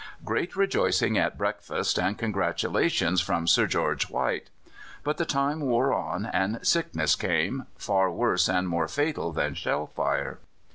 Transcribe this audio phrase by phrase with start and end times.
[0.25, 4.49] Great rejoicing at breakfast, and congratulations from Sir George White.
[5.03, 9.85] But the time wore on, and sickness came far worse and more fatal than shell
[9.85, 10.39] fire.